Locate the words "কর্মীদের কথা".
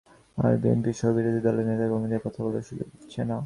1.91-2.39